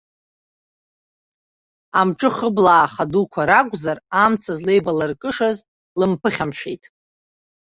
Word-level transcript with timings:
Амҿы 1.99 2.29
хыблааха 2.35 3.03
дуқәа 3.11 3.41
ракәзар, 3.49 3.97
амца 4.23 4.51
злеибалыркышаз 4.57 5.57
лымԥыхьамшәеит. 5.99 6.83